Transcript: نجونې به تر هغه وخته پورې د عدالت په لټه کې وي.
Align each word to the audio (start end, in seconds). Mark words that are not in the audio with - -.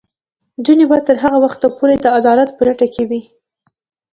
نجونې 0.57 0.85
به 0.89 0.97
تر 1.07 1.15
هغه 1.23 1.37
وخته 1.45 1.67
پورې 1.77 1.95
د 1.99 2.05
عدالت 2.17 2.49
په 2.57 2.61
لټه 2.67 2.87
کې 2.93 3.03
وي. 3.09 3.21